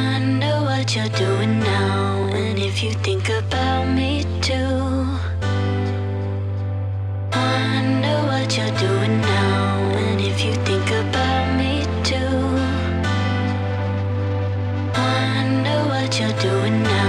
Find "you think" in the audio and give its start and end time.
2.82-3.28, 10.44-10.88